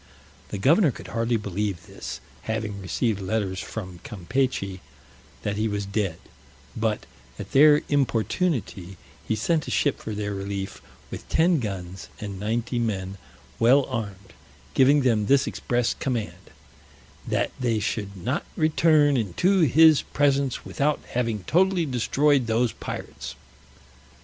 [0.49, 4.79] The governor could hardly believe this, having received letters from Campechy
[5.43, 6.17] that he was dead:
[6.75, 7.05] but,
[7.37, 12.79] at their importunity, he sent a ship for their relief, with ten guns and ninety
[12.79, 13.19] men,
[13.59, 14.33] well armed;
[14.73, 16.49] giving them this express command,
[17.27, 23.35] "that they should not return into his presence without having totally destroyed those pirates."